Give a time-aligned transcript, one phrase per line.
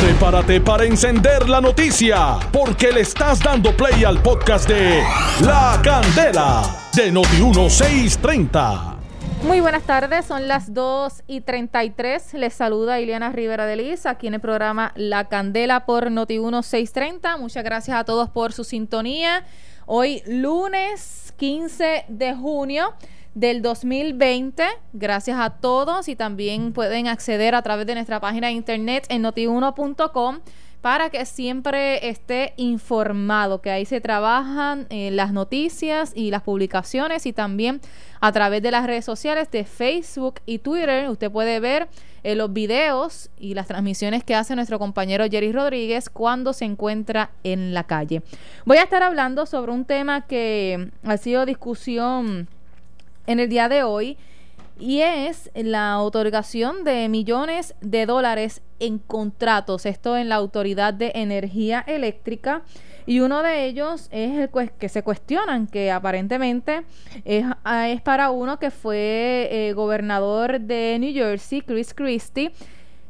[0.00, 5.02] Prepárate para encender la noticia, porque le estás dando play al podcast de
[5.44, 6.62] La Candela
[6.94, 8.96] de Noti1630.
[9.42, 12.32] Muy buenas tardes, son las 2 y 33.
[12.32, 17.38] Les saluda Ileana Rivera de Liz aquí en el programa La Candela por Noti1630.
[17.38, 19.44] Muchas gracias a todos por su sintonía.
[19.84, 22.94] Hoy lunes 15 de junio
[23.34, 24.64] del 2020.
[24.92, 29.22] Gracias a todos y también pueden acceder a través de nuestra página de internet en
[29.22, 30.40] notiuno.com
[30.80, 37.26] para que siempre esté informado, que ahí se trabajan eh, las noticias y las publicaciones
[37.26, 37.80] y también
[38.20, 41.10] a través de las redes sociales de Facebook y Twitter.
[41.10, 41.88] Usted puede ver
[42.22, 47.30] eh, los videos y las transmisiones que hace nuestro compañero Jerry Rodríguez cuando se encuentra
[47.44, 48.22] en la calle.
[48.64, 52.48] Voy a estar hablando sobre un tema que ha sido discusión
[53.30, 54.18] en el día de hoy
[54.76, 61.12] y es la otorgación de millones de dólares en contratos, esto en la Autoridad de
[61.14, 62.62] Energía Eléctrica.
[63.06, 66.82] Y uno de ellos es el que se cuestionan, que aparentemente
[67.24, 72.52] es, ah, para uno que fue eh, gobernador de New Jersey, Chris Christie,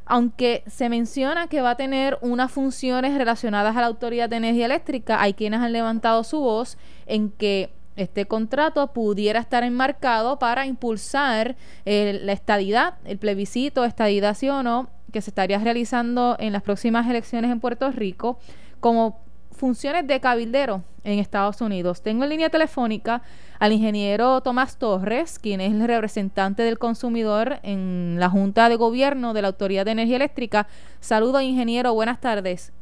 [0.05, 4.67] aunque se menciona que va a tener unas funciones relacionadas a la Autoridad de Energía
[4.67, 10.67] Eléctrica, hay quienes han levantado su voz en que este contrato pudiera estar enmarcado para
[10.67, 16.53] impulsar eh, la estadidad, el plebiscito, estadidad sí o no, que se estaría realizando en
[16.53, 18.39] las próximas elecciones en Puerto Rico,
[18.81, 22.03] como funciones de cabildero en Estados Unidos.
[22.03, 23.23] Tengo en línea telefónica
[23.59, 29.35] al ingeniero Tomás Torres, quien es el representante del consumidor en la Junta de Gobierno
[29.35, 30.67] de la Autoridad de Energía Eléctrica.
[31.01, 32.73] Saludos, ingeniero, buenas tardes.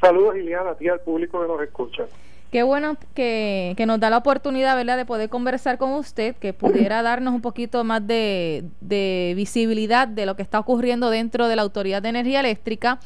[0.00, 2.04] Saludos, Liliana, a ti al público que nos escucha.
[2.50, 7.02] Qué bueno que, nos da la oportunidad, ¿verdad?, de poder conversar con usted, que pudiera
[7.02, 8.64] darnos un poquito más de,
[9.36, 13.00] visibilidad de lo que está ocurriendo dentro de la Autoridad de Energía Eléctrica.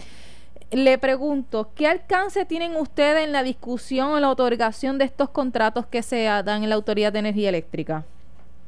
[0.71, 5.87] Le pregunto, ¿qué alcance tienen ustedes en la discusión o la otorgación de estos contratos
[5.87, 8.05] que se dan en la Autoridad de Energía Eléctrica?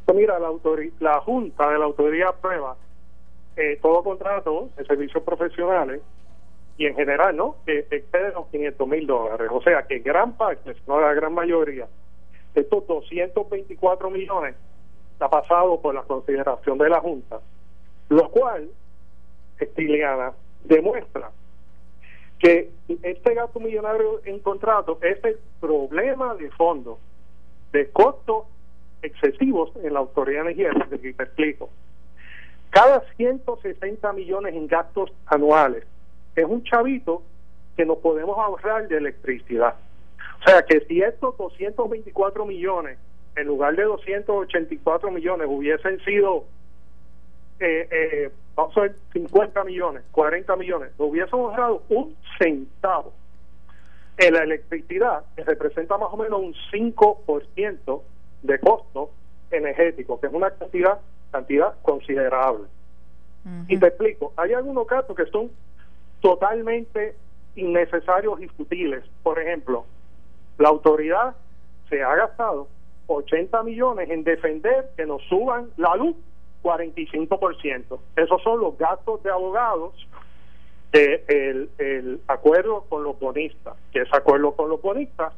[0.05, 0.51] Pues mira, la,
[1.01, 2.77] la Junta de la Autoridad aprueba
[3.57, 6.03] eh, todo contrato de servicios profesionales
[6.77, 7.57] y en general, ¿no?
[7.65, 9.49] Que excede los 500 mil dólares.
[9.51, 11.87] O sea que gran parte, no la gran mayoría,
[12.55, 14.55] de estos 224 millones
[15.21, 17.41] ha pasado por la consideración de la Junta,
[18.09, 18.69] lo cual,
[19.59, 20.33] Estiliana,
[20.65, 21.31] demuestra
[22.39, 22.71] que
[23.03, 26.99] este gasto millonario en contrato es el problema de fondo
[27.73, 28.45] de costos
[29.03, 31.71] excesivos en la Autoridad de Energía, que te explico.
[32.71, 35.85] Cada 160 millones en gastos anuales
[36.37, 37.23] es un chavito
[37.77, 39.75] que nos podemos ahorrar de electricidad.
[40.41, 42.99] O sea que si estos 224 millones,
[43.37, 46.45] en lugar de 284 millones, hubiesen sido,
[47.61, 53.13] eh, eh, vamos a ver, 50 millones, 40 millones, nos hubiésemos ahorrado un centavo
[54.17, 58.03] en la electricidad, que representa más o menos un 5%
[58.43, 59.11] de costo
[59.51, 61.01] energético, que es una cantidad,
[61.33, 62.67] cantidad considerable.
[63.69, 65.51] Y te explico, hay algunos casos que son
[66.25, 67.15] totalmente
[67.55, 69.05] innecesarios y futiles.
[69.23, 69.85] Por ejemplo,
[70.57, 71.37] la autoridad
[71.91, 72.67] se ha gastado
[73.09, 76.17] 80 millones en defender que nos suban la luz
[76.63, 77.99] 45%.
[78.17, 79.93] Esos son los gastos de abogados
[80.93, 85.35] del el acuerdo con los bonistas, que ese acuerdo con los bonistas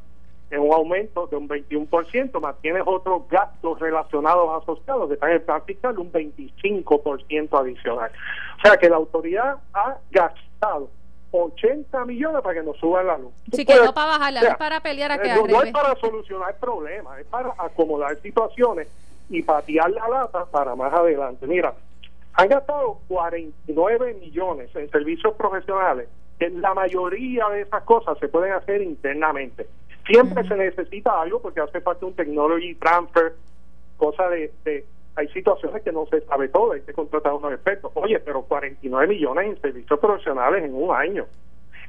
[0.49, 5.35] es un aumento de un 21%, más tienes otros gastos relacionados asociados que están en
[5.35, 8.09] el plan un 25% adicional.
[8.57, 10.46] O sea que la autoridad ha gastado
[11.31, 13.33] 80 millones para que nos suban la luz.
[13.51, 16.55] Sí, que no para bajarla, es para pelear a que no, no es para solucionar
[16.57, 18.87] problemas, es para acomodar situaciones
[19.29, 21.45] y patear la lata para más adelante.
[21.47, 21.73] Mira,
[22.33, 26.07] han gastado 49 millones en servicios profesionales,
[26.39, 29.67] la mayoría de esas cosas se pueden hacer internamente.
[30.05, 33.33] Siempre se necesita algo porque hace falta un technology transfer,
[33.97, 34.85] cosa de,
[35.17, 37.91] hay situaciones que no se sabe todo, hay que contratar a unos expertos.
[37.95, 41.25] Oye, pero 49 millones en servicios profesionales en un año.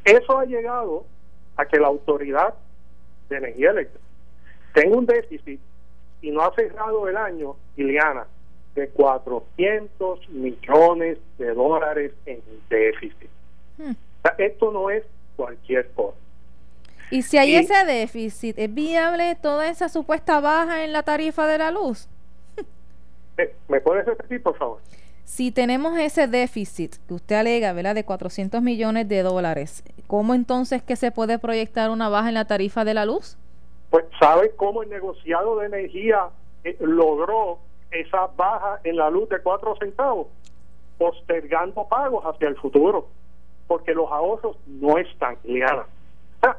[0.02, 1.04] Eso ha llegado
[1.56, 2.54] a que la autoridad
[3.28, 4.02] de energía eléctrica
[4.72, 5.60] tenga un déficit
[6.22, 8.26] y no ha cerrado el año, Iliana,
[8.74, 12.40] de 400 millones de dólares en
[12.70, 13.28] déficit.
[13.76, 13.92] Hmm.
[14.38, 15.04] esto no es
[15.36, 16.16] cualquier cosa.
[17.10, 21.58] Y si hay ese déficit, ¿es viable toda esa supuesta baja en la tarifa de
[21.58, 22.08] la luz?
[23.38, 24.80] Eh, ¿Me puedes repetir, por favor?
[25.24, 30.82] Si tenemos ese déficit que usted alega, ¿verdad?, de 400 millones de dólares, ¿cómo entonces
[30.82, 33.36] que se puede proyectar una baja en la tarifa de la luz?
[33.90, 36.28] Pues, ¿sabe cómo el negociado de energía
[36.64, 37.58] eh, logró
[37.90, 40.26] esa baja en la luz de 4 centavos?
[40.98, 43.08] Postergando pagos hacia el futuro.
[43.68, 45.84] porque los ahorros no están, Liana.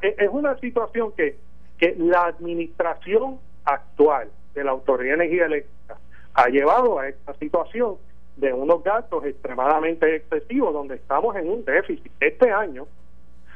[0.03, 1.37] E, es una situación que,
[1.79, 5.97] que la administración actual de la Autoridad de Energía Eléctrica
[6.39, 7.97] ha llevado a esta situación
[8.37, 12.87] de unos gastos extremadamente excesivos donde estamos en un déficit este año,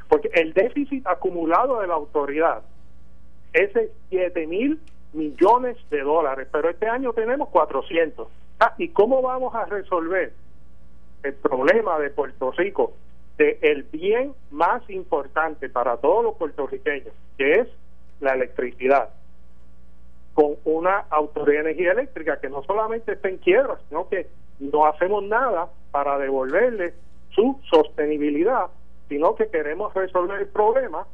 [0.09, 2.61] porque el déficit acumulado de la autoridad
[3.53, 4.81] es de 7 mil
[5.13, 8.27] millones de dólares, pero este año tenemos 400.
[8.59, 10.33] Ah, ¿Y cómo vamos a resolver
[11.23, 12.93] el problema de Puerto Rico,
[13.37, 17.67] de el bien más importante para todos los puertorriqueños, que es
[18.19, 19.09] la electricidad?
[20.33, 24.27] Con una autoridad de energía eléctrica que no solamente está en quiebra, sino que
[24.59, 26.93] no hacemos nada para devolverle
[27.29, 28.67] su sostenibilidad,
[29.09, 31.05] sino que queremos resolver el problema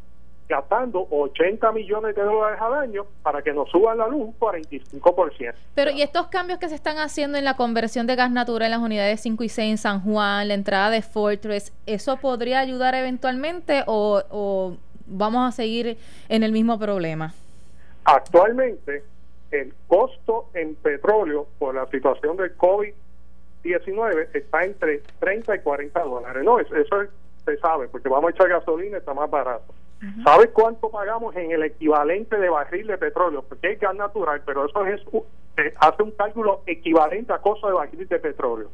[0.48, 5.54] gastando 80 millones de dólares al año para que nos suban la luz un 45%.
[5.76, 8.72] Pero ¿y estos cambios que se están haciendo en la conversión de gas natural en
[8.72, 12.96] las unidades 5 y 6 en San Juan, la entrada de Fortress, eso podría ayudar
[12.96, 15.98] eventualmente o, o vamos a seguir
[16.30, 17.36] en el mismo problema?
[18.06, 19.04] Actualmente,
[19.52, 26.44] el costo en petróleo por la situación del COVID-19 está entre 30 y 40 dólares.
[26.44, 26.74] No, eso,
[27.46, 29.74] se sabe, porque vamos a echar gasolina, está más barato.
[30.24, 33.44] ¿Sabes cuánto pagamos en el equivalente de barril de petróleo?
[33.44, 35.02] Porque es gas natural, pero eso es
[35.58, 38.70] eh, hace un cálculo equivalente a costo de barril de petróleo.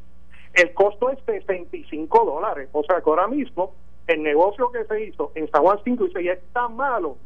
[0.54, 2.70] El costo es 65 dólares.
[2.74, 3.74] O sea que ahora mismo
[4.08, 7.18] el negocio que se hizo en San Juan 5 y 6 es tan malo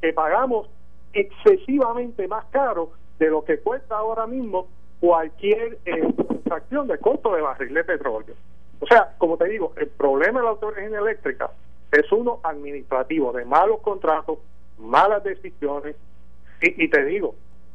[0.00, 0.68] que pagamos
[1.12, 4.68] excesivamente más caro de lo que cuesta ahora mismo
[5.00, 6.02] cualquier eh,
[6.86, 8.34] de costo de barril de petróleo.
[8.80, 11.50] O sea, como te digo, el problema de la autoridad eléctrica
[11.92, 14.38] es uno administrativo, de malos contratos,
[14.78, 15.96] malas decisiones.
[16.60, 17.34] Y, y te digo,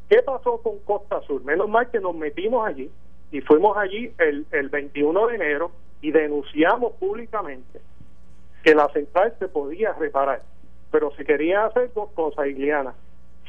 [0.10, 1.44] ¿qué pasó con Costa Sur?
[1.44, 2.90] Menos mal que nos metimos allí
[3.32, 7.82] y fuimos allí el, el 21 de enero y denunciamos públicamente
[8.64, 10.42] que la central se podía reparar.
[10.92, 12.94] Pero se quería hacer dos cosas, Iliana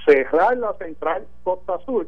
[0.04, 2.06] cerrar la central Costa Sur,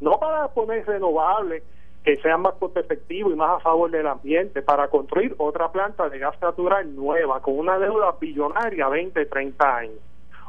[0.00, 1.62] no para poner renovables
[2.04, 6.08] que sean más costo efectivo y más a favor del ambiente, para construir otra planta
[6.08, 9.98] de gas natural nueva con una deuda billonaria 20, 30 años.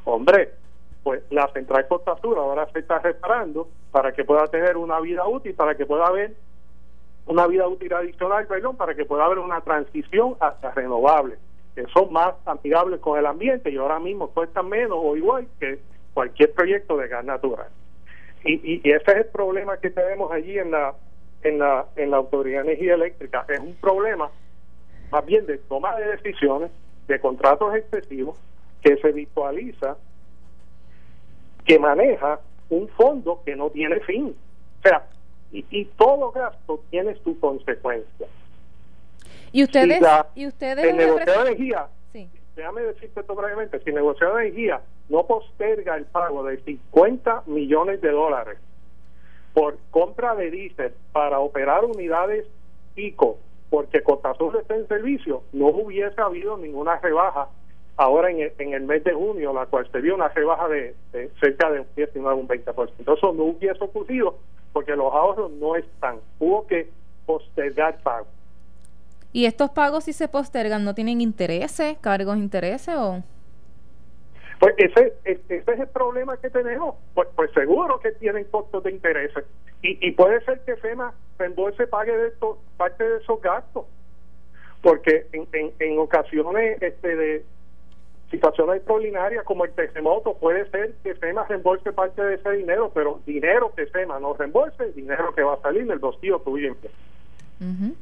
[0.05, 0.53] Hombre,
[1.03, 5.27] pues la central Costa Sur ahora se está reparando para que pueda tener una vida
[5.27, 6.33] útil, para que pueda haber
[7.25, 11.37] una vida útil adicional, perdón, para que pueda haber una transición hacia renovables,
[11.75, 15.79] que son más amigables con el ambiente y ahora mismo cuestan menos o igual que
[16.13, 17.67] cualquier proyecto de gas natural.
[18.43, 20.95] Y, y, ese es el problema que tenemos allí en la,
[21.43, 23.45] en la, en la Autoridad de Energía Eléctrica.
[23.47, 24.29] Es un problema
[25.11, 26.71] más bien de toma de decisiones,
[27.07, 28.37] de contratos excesivos,
[28.81, 29.97] que se visualiza,
[31.65, 34.35] que maneja un fondo que no tiene fin.
[34.79, 35.05] O sea,
[35.51, 38.27] y, y todo gasto tiene su consecuencia.
[39.51, 40.01] Y ustedes,
[40.33, 41.87] y ustedes el negociado de energía
[42.55, 48.01] déjame decirte esto brevemente, si negociado de energía no posterga el pago de 50 millones
[48.01, 48.57] de dólares
[49.53, 52.45] por compra de diésel para operar unidades
[52.95, 53.37] pico,
[53.69, 57.49] porque Cotasur está en servicio, no hubiese habido ninguna rebaja
[57.97, 60.95] ahora en el, en el mes de junio, la cual se dio una rebaja de,
[61.39, 63.17] cerca de un 19 un 20%.
[63.17, 64.35] Eso no hubiese ocurrido
[64.73, 66.19] porque los ahorros no están.
[66.39, 66.89] Hubo que
[67.25, 68.27] postergar pago.
[69.33, 73.23] ¿Y estos pagos si se postergan no tienen intereses, cargos intereses o...?
[74.59, 76.95] Pues ese, ese es el problema que tenemos.
[77.15, 79.43] Pues, pues seguro que tienen costos de intereses.
[79.81, 83.85] Y, y puede ser que FEMA reembolse pague de esto, parte de esos gastos.
[84.83, 87.45] Porque en, en, en ocasiones este de
[88.29, 93.19] situaciones extraordinarias como el terremoto, puede ser que FEMA reembolse parte de ese dinero, pero
[93.25, 96.75] dinero que FEMA no reembolse, dinero que va a salir del bolsillo tuyo.
[97.59, 97.95] Uh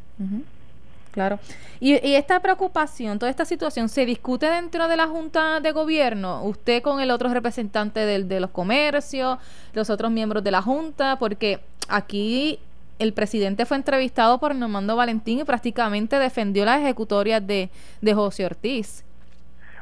[1.11, 1.39] Claro.
[1.79, 6.43] Y, esta preocupación, toda esta situación, ¿se discute dentro de la Junta de Gobierno?
[6.43, 9.39] Usted con el otro representante de los comercios,
[9.73, 12.59] los otros miembros de la Junta, porque aquí
[12.99, 17.69] el presidente fue entrevistado por Normando Valentín y prácticamente defendió las ejecutorias de,
[18.01, 19.05] de José Ortiz.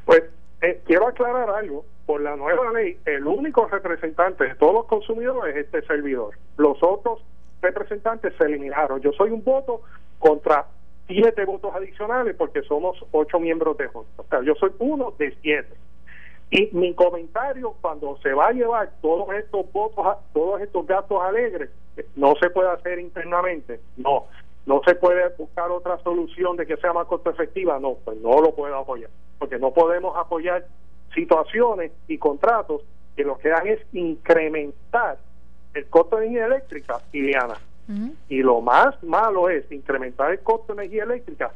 [0.06, 0.24] Pues
[0.62, 1.84] eh, quiero aclarar algo.
[2.06, 6.36] Por la nueva ley, el único representante de todos los consumidores es este servidor.
[6.56, 7.22] Los otros
[7.62, 9.02] representantes se eliminaron.
[9.02, 9.82] Yo soy un voto
[10.18, 10.68] contra
[11.08, 14.22] siete votos adicionales porque somos ocho miembros de Junta.
[14.22, 15.76] O sea, yo soy uno de siete.
[16.50, 21.70] Y mi comentario, cuando se va a llevar todos estos votos, todos estos gastos alegres,
[22.16, 23.82] no se puede hacer internamente.
[23.98, 24.28] No,
[24.66, 27.80] no se puede buscar otra solución de que sea más costo efectiva.
[27.80, 29.10] No, pues no lo puedo apoyar.
[29.40, 30.66] Porque no podemos apoyar
[31.14, 32.82] situaciones y contratos
[33.16, 35.18] que lo que dan es incrementar
[35.74, 37.02] el costo de energía eléctrica,
[38.28, 41.54] Y lo más malo es incrementar el costo de energía eléctrica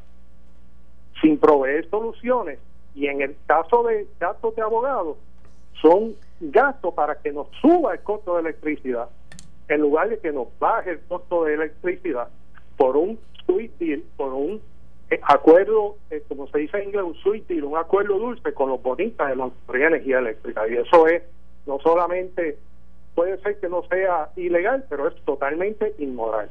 [1.21, 2.59] sin proveer soluciones.
[2.95, 5.17] Y en el caso de gastos de abogados,
[5.81, 9.09] son gastos para que nos suba el costo de electricidad,
[9.67, 12.29] en lugar de que nos baje el costo de electricidad
[12.77, 14.61] por un sweet deal, por un
[15.09, 18.69] eh, acuerdo, eh, como se dice en inglés, un sweet deal, un acuerdo dulce con
[18.69, 20.67] los bonistas de la Energía Eléctrica.
[20.67, 21.23] Y eso es
[21.65, 22.57] no solamente,
[23.15, 26.49] puede ser que no sea ilegal, pero es totalmente inmoral.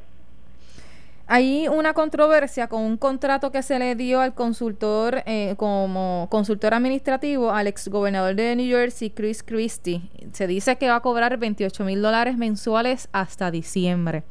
[1.33, 6.75] Hay una controversia con un contrato que se le dio al consultor eh, como consultor
[6.75, 10.11] administrativo al exgobernador de New Jersey, Chris Christie.
[10.33, 14.25] Se dice que va a cobrar 28 mil dólares mensuales hasta diciembre.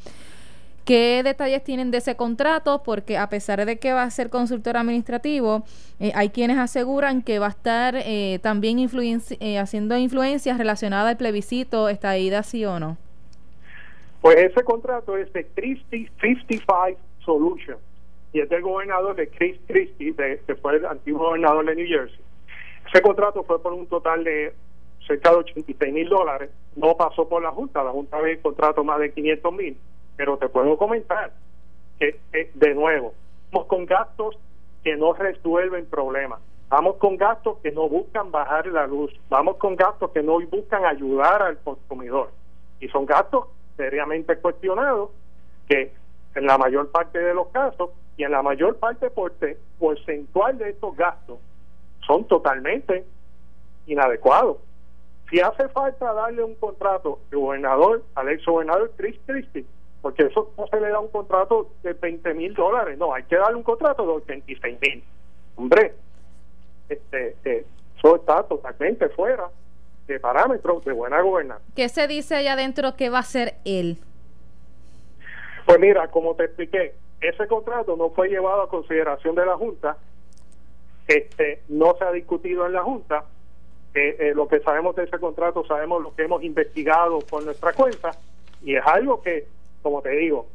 [0.90, 2.82] ¿Qué detalles tienen de ese contrato?
[2.82, 5.62] Porque a pesar de que va a ser consultor administrativo,
[6.00, 8.80] eh, hay quienes aseguran que va a estar eh, también
[9.60, 12.98] haciendo influencias relacionadas al plebiscito, ida sí o no.
[14.22, 17.78] Pues ese contrato es de Christie 55 Solution
[18.34, 22.20] y es del gobernador de Chris Christie, que fue el antiguo gobernador de New Jersey.
[22.92, 24.56] Ese contrato fue por un total de
[25.06, 28.84] cerca de 86 mil dólares, no pasó por la Junta, la Junta ve el contrato
[28.84, 29.78] más de 500 mil,
[30.20, 31.32] pero te puedo comentar
[31.98, 32.20] que,
[32.54, 33.14] de nuevo,
[33.54, 34.38] vamos con gastos
[34.84, 39.78] que no resuelven problemas, vamos con gastos que no buscan bajar la luz, vamos con
[39.78, 42.32] gastos que no buscan ayudar al consumidor,
[42.82, 43.46] y son gastos
[43.78, 45.12] seriamente cuestionado
[45.70, 45.94] que
[46.36, 49.10] en la mayor parte de los casos y en la mayor parte
[49.80, 51.40] porcentual de estos gastos
[52.06, 53.06] son totalmente
[53.86, 54.58] inadecuados.
[55.30, 59.66] Si hace falta darle un contrato de gobernador al ex gobernador Chris Christie,
[60.02, 63.36] porque eso no se le da un contrato de 20 mil dólares, no, hay que
[63.36, 65.04] darle un contrato de 86 mil.
[65.56, 65.94] Hombre,
[66.88, 67.66] este, eh,
[67.98, 69.50] eso está totalmente fuera
[70.08, 71.64] de parámetros de buena gobernanza.
[71.76, 73.98] ¿Qué se dice allá adentro que va a ser él?
[75.66, 79.98] Pues mira, como te expliqué, ese contrato no fue llevado a consideración de la Junta,
[81.08, 83.26] este no se ha discutido en la Junta,
[83.94, 87.74] eh, eh, lo que sabemos de ese contrato, sabemos lo que hemos investigado por nuestra
[87.74, 88.12] cuenta,
[88.64, 89.48] y es algo que,
[89.82, 90.48] como te digo,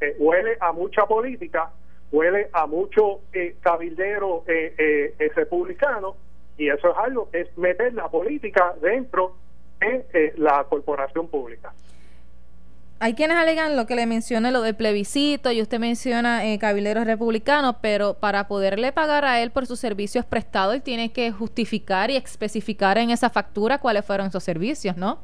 [0.00, 1.70] eh, huele a mucha política,
[2.12, 3.20] huele a mucho
[3.60, 4.44] cabildero
[5.36, 6.16] republicano,
[6.60, 9.34] y eso es algo es meter la política dentro
[9.80, 11.72] de eh, la corporación pública.
[13.02, 17.06] Hay quienes alegan lo que le mencioné, lo del plebiscito, y usted menciona eh, cabileros
[17.06, 22.10] republicanos, pero para poderle pagar a él por sus servicios prestados, él tiene que justificar
[22.10, 25.18] y especificar en esa factura cuáles fueron esos servicios, ¿no?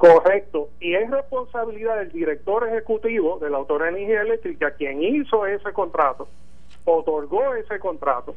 [0.00, 5.44] Correcto, y es responsabilidad del director ejecutivo de la Autoridad de Energía Eléctrica, quien hizo
[5.44, 6.26] ese contrato,
[6.86, 8.34] otorgó ese contrato,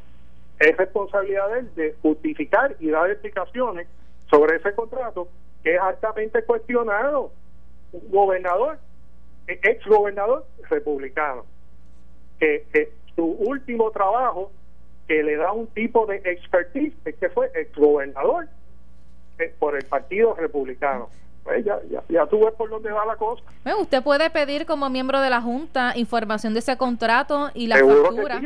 [0.60, 3.88] es responsabilidad de él de justificar y dar explicaciones
[4.30, 5.30] sobre ese contrato
[5.64, 7.32] que es altamente cuestionado.
[7.94, 8.78] Un gobernador,
[9.48, 11.46] ex gobernador republicano,
[12.42, 14.52] que, su último trabajo
[15.08, 18.50] que le da un tipo de expertise es que fue ex gobernador
[19.40, 21.08] eh, por el Partido Republicano.
[21.44, 23.44] Pues ya, ya, ya tú ves por dónde va la cosa.
[23.80, 28.40] usted puede pedir como miembro de la Junta información de ese contrato y la factura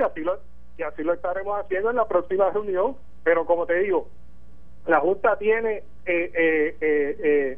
[0.78, 2.96] y así lo estaremos haciendo en la próxima reunión.
[3.24, 4.08] Pero como te digo,
[4.86, 7.58] la Junta tiene eh, eh, eh,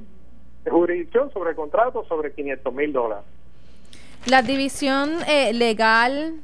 [0.69, 3.25] jurisdicción sobre contratos sobre 500 mil dólares.
[4.25, 5.19] La división
[5.53, 6.41] legal,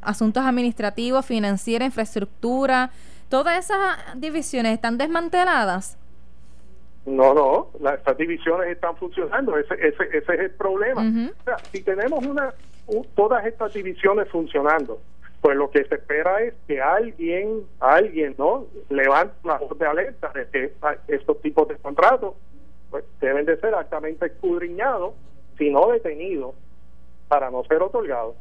[0.00, 2.90] asuntos administrativos, financiera, infraestructura,
[3.28, 5.98] todas esas divisiones están desmanteladas.
[7.04, 11.02] No, no, las, estas divisiones están funcionando, ese, ese, ese es el problema.
[11.02, 12.54] o sea, si tenemos una
[13.14, 15.00] todas estas divisiones funcionando,
[15.40, 18.66] pues lo que se espera es que alguien, alguien, ¿no?
[18.88, 20.72] Levante una voz de alerta de que
[21.08, 22.34] estos tipos de contratos
[22.90, 25.14] pues, deben de ser altamente escudriñados,
[25.58, 26.54] si no detenidos,
[27.26, 28.36] para no ser otorgados.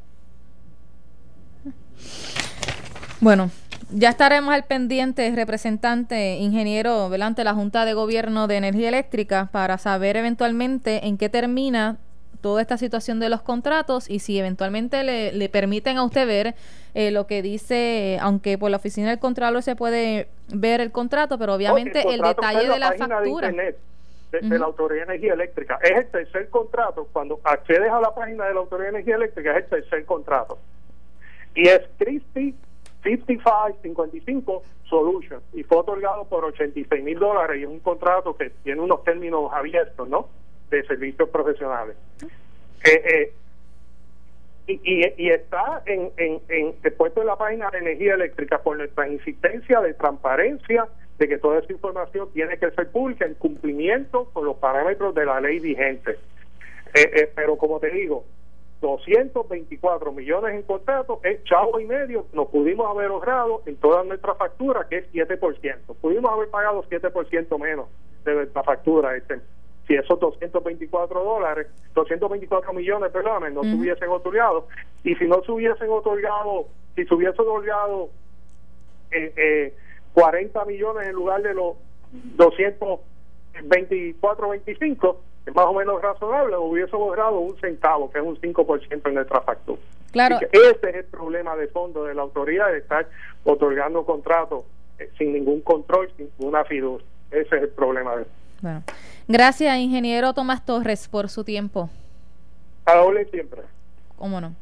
[3.19, 3.49] Bueno,
[3.93, 9.49] ya estaremos al pendiente, representante, ingeniero, delante de la Junta de Gobierno de Energía Eléctrica,
[9.51, 11.97] para saber eventualmente en qué termina
[12.41, 16.55] toda esta situación de los contratos y si eventualmente le, permiten a usted ver
[16.95, 21.37] eh, lo que dice, aunque por la oficina del Contralor se puede ver el contrato,
[21.37, 23.51] pero obviamente el, detalle de la, factura.
[23.51, 23.75] De,
[24.31, 25.79] de, la Autoridad de Energía Eléctrica.
[25.83, 27.07] Es el tercer contrato.
[27.11, 30.57] Cuando accedes a la página de la Autoridad de Energía Eléctrica, es el tercer contrato.
[31.53, 32.55] Y es Christie
[33.03, 35.43] 5555 Solutions.
[35.53, 37.59] Y fue otorgado por 86 mil dólares.
[37.59, 40.27] Y es un contrato que tiene unos términos abiertos, ¿no?
[40.71, 41.95] de servicios profesionales.
[42.83, 43.33] Eh, eh,
[44.67, 44.79] y,
[45.17, 49.81] y, está en, en, en, puesto en la página de energía eléctrica por nuestra insistencia
[49.81, 50.87] de transparencia,
[51.19, 55.25] de que toda esa información tiene que ser pública en cumplimiento con los parámetros de
[55.25, 56.17] la ley vigente.
[56.93, 58.23] Eh, pero como te digo,
[58.81, 64.33] 224 millones en contratos es chavo y medio, nos pudimos haber ahorrado en toda nuestra
[64.35, 65.95] factura, que es 7%.
[66.01, 67.87] Pudimos haber pagado 7% menos
[68.25, 69.15] de nuestra factura.
[69.15, 69.39] Este,
[69.87, 74.67] si esos 224 dólares, 224 millones, perdón, no se hubiesen otorgado,
[75.03, 78.09] y si no se hubiesen otorgado, si se hubiesen otorgado
[79.11, 79.75] eh, eh,
[80.13, 81.75] 40 millones en lugar de los
[82.35, 89.07] 224, 25, es más o menos razonable, hubiese logrado un centavo, que es un 5%
[89.07, 89.81] en nuestra factura.
[90.11, 90.39] Claro.
[90.51, 93.07] ese es el problema de fondo de la autoridad, de estar
[93.45, 94.65] otorgando contratos
[94.99, 97.07] eh, sin ningún control, sin ninguna fiducia.
[97.31, 98.17] Ese es el problema.
[98.17, 98.25] De
[98.61, 98.83] bueno.
[99.27, 101.89] Gracias, ingeniero Tomás Torres, por su tiempo.
[102.85, 103.61] A la siempre.
[104.17, 104.53] ¿Cómo no?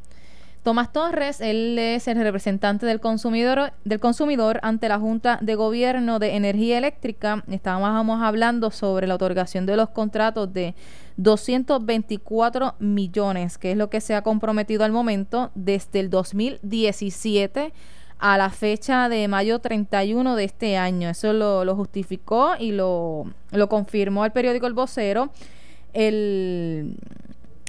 [0.64, 3.72] Tomás Torres, él es el representante del consumidor,
[4.62, 7.46] ante la Junta de Gobierno de Energía Eléctrica.
[7.50, 10.76] Estábamos hablando sobre la otorgación de los contratos de
[11.16, 17.72] 224 millones, que es lo que se ha comprometido al momento desde el 2017
[18.20, 21.10] a la fecha de mayo 31 de este año.
[21.10, 25.32] Eso lo, lo justificó y lo, lo confirmó el periódico El Vocero.
[25.94, 26.98] El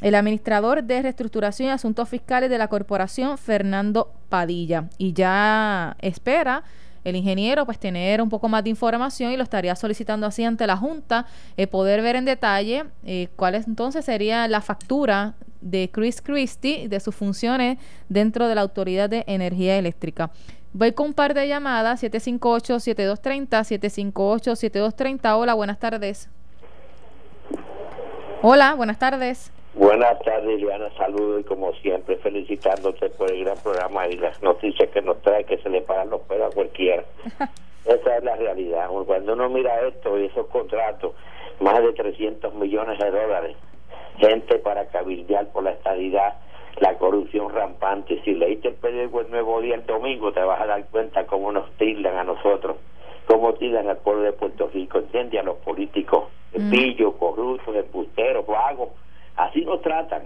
[0.00, 4.88] el administrador de reestructuración y asuntos fiscales de la corporación, Fernando Padilla.
[4.98, 6.64] Y ya espera
[7.04, 10.66] el ingeniero pues tener un poco más de información y lo estaría solicitando así ante
[10.66, 11.26] la Junta,
[11.56, 16.88] eh, poder ver en detalle eh, cuál es, entonces sería la factura de Chris Christie
[16.88, 17.78] de sus funciones
[18.08, 20.30] dentro de la Autoridad de Energía Eléctrica.
[20.72, 23.48] Voy con un par de llamadas, 758-7230,
[24.14, 25.36] 758-7230.
[25.36, 26.28] Hola, buenas tardes.
[28.42, 29.50] Hola, buenas tardes.
[29.74, 30.90] Buenas tardes, Liliana.
[30.96, 35.44] Saludos y como siempre, felicitándote por el gran programa y las noticias que nos trae
[35.44, 37.04] que se le pagan los pelos a cualquiera.
[37.84, 38.88] Esa es la realidad.
[39.06, 41.14] Cuando uno mira esto y esos contratos,
[41.60, 43.56] más de 300 millones de dólares,
[44.18, 46.34] gente para cabildear por la estadidad,
[46.78, 48.20] la corrupción rampante.
[48.24, 51.52] Si leíste el periódico El Nuevo Día el domingo, te vas a dar cuenta cómo
[51.52, 52.76] nos tildan a nosotros,
[53.26, 56.24] cómo tildan al pueblo de Puerto Rico, entiende a los políticos,
[56.56, 56.70] mm.
[56.70, 58.88] pillos, corruptos, embusteros, vagos
[59.40, 60.24] Así nos tratan.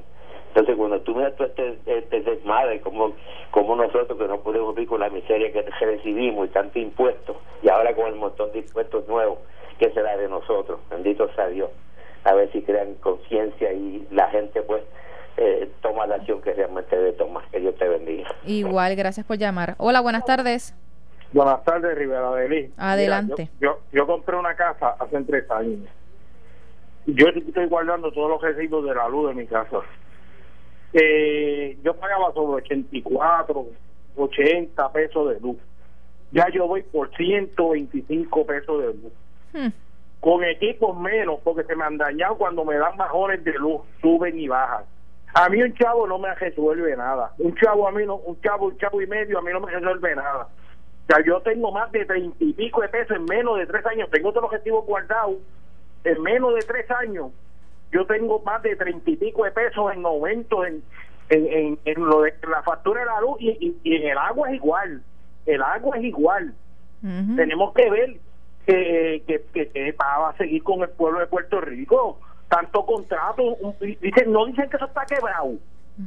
[0.49, 3.13] Entonces, cuando tú miras todo este, este desmadre, como,
[3.51, 7.69] como nosotros que no podemos vivir con la miseria que recibimos y tanto impuestos, y
[7.69, 9.39] ahora con el montón de impuestos nuevos
[9.79, 11.71] que será de nosotros, bendito sea Dios,
[12.25, 14.83] a ver si crean conciencia y la gente, pues,
[15.37, 17.45] eh, toma la acción que realmente debe tomar.
[17.51, 18.29] Que Dios te bendiga.
[18.45, 19.75] Igual, gracias por llamar.
[19.79, 20.75] Hola, buenas tardes.
[21.33, 23.51] Buenas tardes, Rivera de Adelante.
[23.61, 25.89] yo, yo compré una casa hace tres años
[27.07, 29.79] yo estoy guardando todos los recibos de la luz de mi casa.
[30.93, 33.67] Eh, yo pagaba sobre 84,
[34.17, 35.57] 80 pesos de luz.
[36.31, 39.13] Ya yo voy por 125 pesos de luz.
[39.53, 39.69] Hmm.
[40.21, 44.39] Con equipos menos, porque se me han dañado cuando me dan bajones de luz, suben
[44.39, 44.85] y bajan.
[45.35, 47.33] A mí un chavo no me resuelve nada.
[47.39, 49.73] Un chavo a mí no, un chavo, un chavo y medio a mí no me
[49.73, 50.49] resuelve nada.
[51.09, 54.09] Ya yo tengo más de treinta y pico de pesos en menos de tres años.
[54.11, 55.37] Tengo todos los objetivos guardados
[56.05, 57.33] en menos de tres años
[57.91, 60.83] yo tengo más de treinta y pico de pesos en aumento en,
[61.29, 64.57] en, en, lo de la factura de la luz y, y, en el agua es
[64.57, 65.03] igual
[65.47, 66.55] el agua es igual.
[67.37, 68.17] Tenemos que ver
[68.67, 73.43] que, que, que, va a seguir con el pueblo de Puerto Rico tanto contrato
[73.81, 75.55] dicen no dicen que eso está quebrado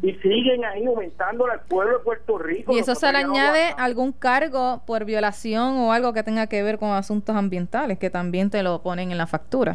[0.01, 2.73] y siguen ahí aumentando al pueblo de Puerto Rico.
[2.73, 6.77] ¿Y eso se le añade algún cargo por violación o algo que tenga que ver
[6.77, 9.73] con asuntos ambientales que también te lo ponen en la factura?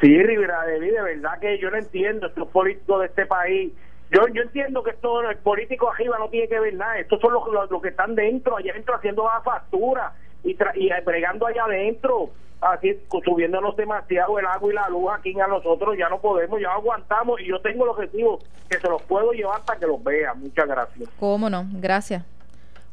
[0.00, 3.72] Sí, Rivera de de verdad que yo no entiendo estos políticos de este país.
[4.10, 6.98] Yo yo entiendo que esto, el político arriba no tiene que ver nada.
[6.98, 10.12] Estos son los, los, que están dentro, allá adentro haciendo la factura
[10.44, 15.46] y, y bregando allá adentro así subiéndonos demasiado el agua y la luz aquí a
[15.46, 19.32] nosotros ya no podemos, ya aguantamos y yo tengo los objetivos que se los puedo
[19.32, 20.40] llevar para que los vean.
[20.40, 21.08] Muchas gracias.
[21.20, 21.66] ¿Cómo no?
[21.72, 22.24] Gracias.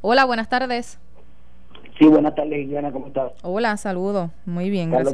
[0.01, 0.99] Hola, buenas tardes.
[1.97, 3.31] Sí, buenas tardes, Liliana, ¿cómo estás?
[3.41, 4.29] Hola, saludo.
[4.45, 5.13] Muy bien, gracias.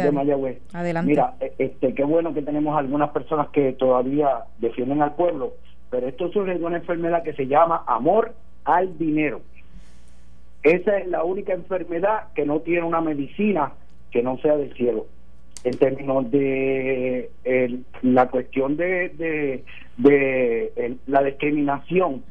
[0.74, 1.10] Adelante.
[1.12, 5.54] Mira, e, este, qué bueno que tenemos algunas personas que todavía defienden al pueblo,
[5.92, 8.34] pero esto surge de una enfermedad que se llama amor
[8.66, 9.42] al dinero.
[10.64, 13.74] Esa es la única enfermedad que no tiene una medicina
[14.12, 15.08] que no sea del cielo.
[15.64, 17.30] En términos de
[18.02, 19.64] la cuestión de,
[19.98, 22.24] de, la discriminación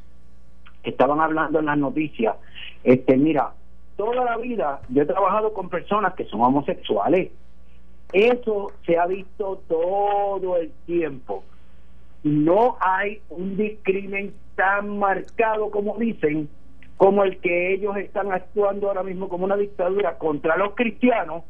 [0.83, 2.37] que estaban hablando en las noticias,
[2.83, 3.53] este mira,
[3.97, 7.31] toda la vida yo he trabajado con personas que son homosexuales.
[8.13, 11.45] Eso se ha visto todo el tiempo.
[12.25, 16.49] No hay un discrimen tan marcado como dicen,
[16.97, 21.45] como el que ellos están actuando ahora mismo como una dictadura contra los cristianos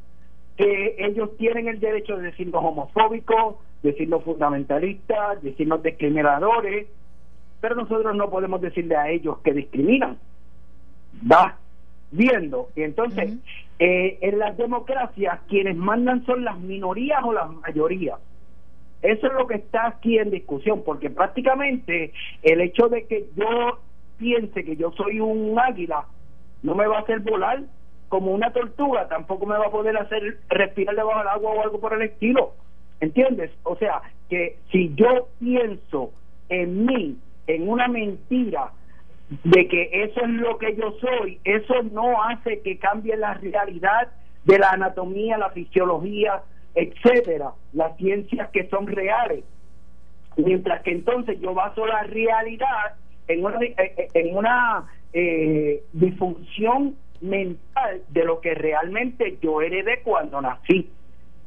[0.61, 6.87] que ellos tienen el derecho de decirnos homofóbicos, decirnos fundamentalistas, decirnos discriminadores,
[7.63, 10.19] pero nosotros no podemos decirle a ellos que discriminan.
[11.31, 11.57] Va
[12.11, 12.69] viendo.
[12.77, 13.39] Y entonces,
[13.79, 18.19] eh, en las democracias, quienes mandan son las minorías o las mayorías.
[19.01, 23.79] Eso es lo que está aquí en discusión, porque prácticamente el hecho de que yo
[24.19, 26.05] piense que yo soy un águila
[26.63, 27.63] no me va a hacer volar
[28.11, 31.81] como una tortuga, tampoco me va a poder hacer respirar debajo del agua o algo
[31.81, 32.55] por el estilo.
[32.99, 33.53] ¿Entiendes?
[33.63, 36.11] O sea, que si yo pienso
[36.49, 38.73] en mí, en una mentira,
[39.45, 44.09] de que eso es lo que yo soy, eso no hace que cambie la realidad
[44.45, 46.43] de la anatomía, la fisiología,
[46.75, 49.45] etcétera, las ciencias que son reales.
[50.37, 52.97] Mientras que entonces yo baso la realidad
[53.29, 60.01] en una, eh, eh, en una eh, disfunción mental de lo que realmente yo heredé
[60.03, 60.91] cuando nací.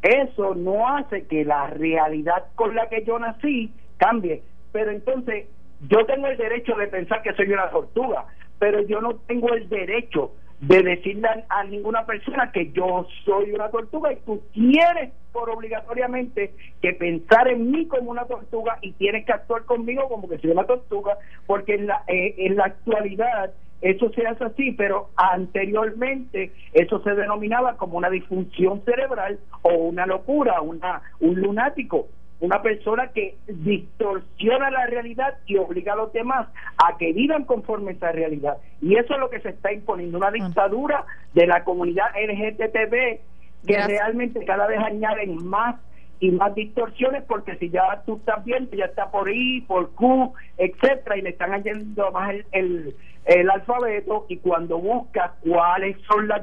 [0.01, 4.43] Eso no hace que la realidad con la que yo nací cambie.
[4.71, 5.47] Pero entonces
[5.87, 8.25] yo tengo el derecho de pensar que soy una tortuga,
[8.59, 10.31] pero yo no tengo el derecho
[10.67, 16.53] de decirle a, ninguna persona que yo soy una tortuga y tú tienes por obligatoriamente
[16.81, 20.51] que pensar en mí como una tortuga y tienes que actuar conmigo como que soy
[20.51, 23.51] una tortuga porque en la, eh, en la actualidad
[23.83, 30.05] eso se hace así, pero anteriormente eso se denominaba como una disfunción cerebral o una
[30.05, 32.07] locura, una un lunático
[32.43, 37.91] una persona que distorsiona la realidad y obliga a los demás a que vivan conforme
[37.91, 38.57] a esa realidad.
[38.81, 43.21] Y eso es lo que se está imponiendo, una dictadura de la comunidad LGTB
[43.65, 45.77] que realmente cada vez añaden más
[46.19, 50.33] y más distorsiones porque si ya tú estás viendo ya está por I, por Q,
[50.57, 52.95] etcétera y le están añadiendo más el,
[53.25, 56.41] el, alfabeto y cuando buscas cuáles son las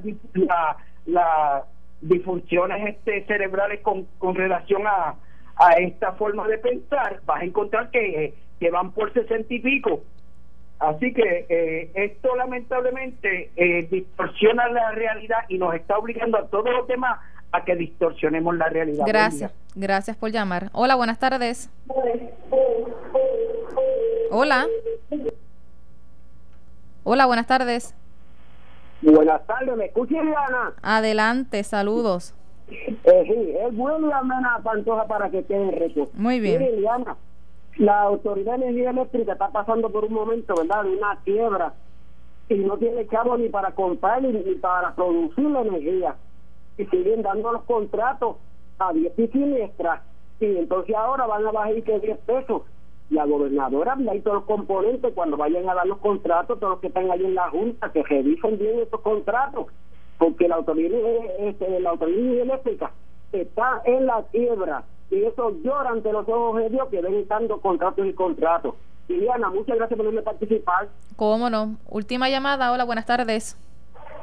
[1.07, 1.65] las
[2.01, 5.15] disfunciones este cerebrales con, con relación a
[5.61, 10.03] a esta forma de pensar, vas a encontrar que, que van por sesenta y pico.
[10.79, 16.73] Así que eh, esto lamentablemente eh, distorsiona la realidad y nos está obligando a todos
[16.73, 17.21] los demás
[17.53, 19.05] a que distorsionemos la realidad.
[19.07, 20.71] Gracias, gracias por llamar.
[20.73, 21.71] Hola, buenas tardes.
[24.31, 24.67] Hola.
[27.03, 27.95] Hola, buenas tardes.
[29.03, 30.75] Buenas tardes, ¿me escuchas, Diana?
[30.83, 32.35] Adelante, saludos.
[32.69, 36.11] Eh, sí, es bueno la mena Pantoja para que quede reto.
[36.15, 36.85] Muy bien.
[37.77, 41.73] la Autoridad de Energía Eléctrica está pasando por un momento, ¿verdad?, de una quiebra
[42.49, 46.15] y no tiene cabo ni para comprar ni, para producir la energía.
[46.81, 48.37] Y siguen dando los contratos
[48.79, 50.03] a 10 y siniestras.
[50.41, 52.63] Y entonces ahora van a bajar que 10 pesos.
[53.11, 56.87] La gobernadora ahí todos los componentes cuando vayan a dar los contratos, todos los que
[56.87, 59.67] están ahí en la Junta, que revisen bien estos contratos
[60.21, 60.99] porque la autoridad,
[61.39, 62.93] este, la autoridad eléctrica
[63.33, 67.59] está en la quiebra y eso llora ante los ojos de Dios que ven dando
[67.59, 68.75] contratos y contratos.
[69.09, 70.89] Liliana, muchas gracias por venirme participar.
[71.17, 71.77] Cómo no.
[71.89, 72.71] Última llamada.
[72.71, 73.57] Hola, buenas tardes.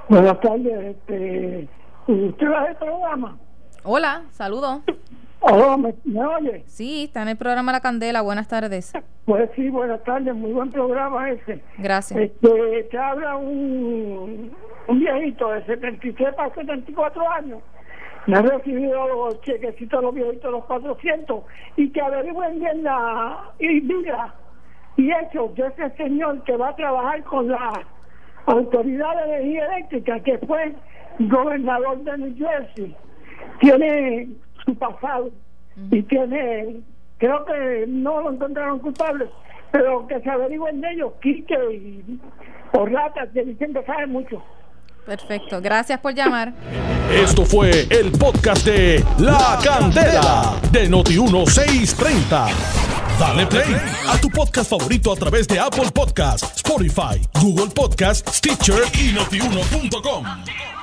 [0.08, 0.96] Buenas tardes.
[0.96, 1.68] Este,
[2.08, 3.38] ¿Usted va el programa?
[3.84, 4.82] Hola, saludo.
[5.40, 5.94] Oh, ¿me,
[6.26, 6.64] oye?
[6.66, 8.22] Sí, está en el programa La Candela.
[8.22, 8.94] Buenas tardes.
[9.26, 10.34] Pues sí, buenas tardes.
[10.34, 11.62] Muy buen programa ese.
[11.78, 12.20] Gracias.
[12.20, 14.52] Este, te habla un,
[14.88, 17.60] un viejito de 77 a 74 años.
[18.26, 21.44] Me ha recibido los chequecitos los viejitos, los 400,
[21.76, 24.34] y que averigüen bien la y diga
[24.98, 27.86] y hecho que ese señor que va a trabajar con la
[28.48, 30.74] Autoridad de Energía Eléctrica, que fue
[31.20, 32.96] gobernador de New Jersey,
[33.60, 34.30] tiene
[34.66, 35.32] su pasado
[35.92, 36.82] y tiene,
[37.18, 39.28] creo que no lo encontraron culpable,
[39.72, 42.20] pero que se averigüen de ellos, Quique y
[42.74, 44.44] o ratas que dicen que saben mucho.
[45.06, 46.54] Perfecto, gracias por llamar.
[47.10, 52.50] Esto fue el podcast de La Candela de Noti1630.
[53.18, 53.76] Dale play
[54.10, 60.77] a tu podcast favorito a través de Apple Podcasts, Spotify, Google Podcasts, Stitcher y notiuno.com.